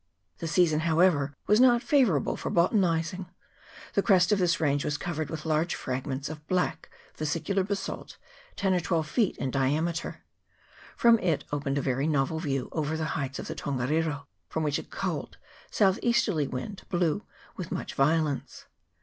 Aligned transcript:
The 0.39 0.47
season, 0.47 0.79
however, 0.79 1.35
was 1.45 1.59
not 1.59 1.83
favourable 1.83 2.35
for 2.35 2.49
bota 2.49 2.73
nizing. 2.73 3.27
The 3.93 4.01
crest 4.01 4.31
of 4.31 4.39
this 4.39 4.59
range 4.59 4.83
was 4.83 4.97
covered 4.97 5.29
with 5.29 5.45
large 5.45 5.75
fragments 5.75 6.27
of 6.27 6.47
black 6.47 6.89
vesicular 7.15 7.63
basalt, 7.63 8.17
ten 8.55 8.73
or 8.73 8.79
twelve 8.79 9.07
feet 9.07 9.37
in 9.37 9.51
diameter. 9.51 10.23
From 10.97 11.19
it 11.19 11.43
opened 11.51 11.77
a 11.77 11.83
very 11.83 12.07
novel 12.07 12.39
view 12.39 12.67
over 12.71 12.97
the 12.97 13.05
heights 13.13 13.37
of 13.37 13.45
the 13.47 13.53
Tongariro, 13.53 14.25
from 14.49 14.63
which 14.63 14.79
a 14.79 14.83
cold 14.83 15.37
south 15.69 15.99
easterly 16.01 16.47
wind 16.47 16.81
blew 16.89 17.23
with 17.55 17.71
much 17.71 17.93
violence. 17.93 18.65